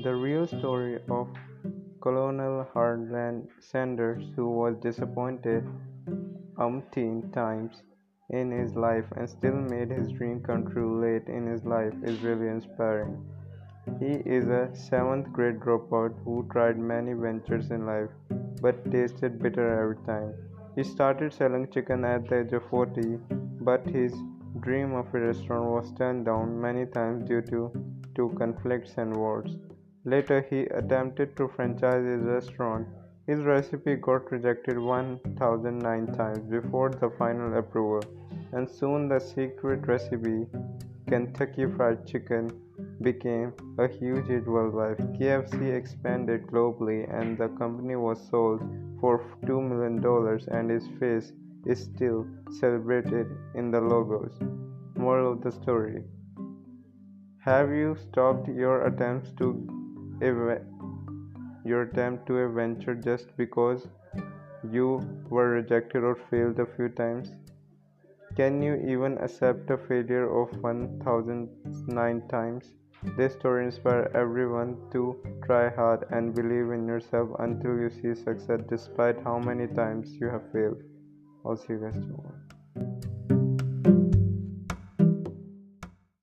The 0.00 0.14
real 0.14 0.46
story 0.46 1.00
of 1.10 1.28
Colonel 2.00 2.66
Harland 2.72 3.48
Sanders, 3.60 4.24
who 4.34 4.48
was 4.48 4.74
disappointed 4.78 5.68
umpteen 6.56 7.30
times 7.34 7.82
in 8.30 8.50
his 8.50 8.74
life 8.74 9.04
and 9.16 9.28
still 9.28 9.54
made 9.54 9.90
his 9.90 10.10
dream 10.10 10.40
come 10.40 10.64
true 10.70 10.98
late 10.98 11.28
in 11.28 11.46
his 11.46 11.64
life, 11.64 11.92
is 12.02 12.22
really 12.22 12.48
inspiring. 12.48 13.22
He 14.00 14.12
is 14.24 14.48
a 14.48 14.70
seventh 14.72 15.30
grade 15.30 15.60
dropout 15.60 16.14
who 16.24 16.48
tried 16.50 16.78
many 16.78 17.12
ventures 17.12 17.70
in 17.70 17.84
life 17.84 18.08
but 18.62 18.90
tasted 18.90 19.42
bitter 19.42 19.78
every 19.78 20.02
time. 20.06 20.32
He 20.74 20.84
started 20.84 21.34
selling 21.34 21.70
chicken 21.70 22.02
at 22.06 22.30
the 22.30 22.40
age 22.40 22.54
of 22.54 22.64
40, 22.70 23.18
but 23.60 23.84
his 23.84 24.14
dream 24.60 24.94
of 24.94 25.14
a 25.14 25.20
restaurant 25.20 25.70
was 25.70 25.92
turned 25.98 26.24
down 26.24 26.58
many 26.58 26.86
times 26.86 27.28
due 27.28 27.42
to, 27.42 27.70
to 28.14 28.30
conflicts 28.38 28.94
and 28.96 29.14
wars. 29.14 29.58
Later, 30.04 30.40
he 30.50 30.62
attempted 30.62 31.36
to 31.36 31.46
franchise 31.46 32.04
his 32.04 32.22
restaurant. 32.22 32.88
His 33.26 33.40
recipe 33.44 33.94
got 33.94 34.32
rejected 34.32 34.76
1009 34.76 36.06
times 36.14 36.40
before 36.40 36.90
the 36.90 37.10
final 37.10 37.56
approval, 37.56 38.02
and 38.52 38.68
soon 38.68 39.08
the 39.08 39.20
secret 39.20 39.86
recipe, 39.86 40.48
Kentucky 41.06 41.66
Fried 41.66 42.04
Chicken, 42.04 42.50
became 43.00 43.52
a 43.78 43.86
huge 43.86 44.26
hit 44.26 44.46
worldwide. 44.46 44.98
KFC 45.18 45.72
expanded 45.72 46.48
globally, 46.48 47.08
and 47.16 47.38
the 47.38 47.48
company 47.50 47.94
was 47.94 48.20
sold 48.28 48.60
for 49.00 49.24
$2 49.44 49.62
million, 49.68 50.04
and 50.50 50.68
his 50.68 50.88
face 50.98 51.32
is 51.64 51.84
still 51.84 52.26
celebrated 52.60 53.28
in 53.54 53.70
the 53.70 53.80
logos. 53.80 54.36
Moral 54.96 55.32
of 55.32 55.42
the 55.42 55.52
story 55.52 56.02
Have 57.44 57.70
you 57.70 57.96
stopped 57.96 58.48
your 58.48 58.86
attempts 58.86 59.30
to 59.38 59.81
your 60.20 61.82
attempt 61.82 62.26
to 62.26 62.38
a 62.38 62.48
venture 62.48 62.94
just 62.94 63.36
because 63.36 63.86
you 64.70 65.00
were 65.28 65.50
rejected 65.50 66.04
or 66.04 66.16
failed 66.30 66.58
a 66.58 66.66
few 66.66 66.88
times? 66.88 67.32
Can 68.36 68.62
you 68.62 68.76
even 68.76 69.18
accept 69.18 69.70
a 69.70 69.76
failure 69.76 70.24
of 70.24 70.56
1009 70.62 72.28
times? 72.28 72.72
This 73.16 73.34
story 73.34 73.66
inspires 73.66 74.10
everyone 74.14 74.76
to 74.92 75.16
try 75.44 75.68
hard 75.68 76.06
and 76.10 76.34
believe 76.34 76.70
in 76.70 76.86
yourself 76.86 77.30
until 77.40 77.76
you 77.76 77.90
see 77.90 78.14
success 78.14 78.60
despite 78.68 79.22
how 79.22 79.38
many 79.38 79.66
times 79.66 80.14
you 80.20 80.28
have 80.28 80.50
failed. 80.52 80.80
I'll 81.44 81.56
see 81.56 81.72
you 81.74 81.80
guys 81.80 81.94
tomorrow. 81.94 82.51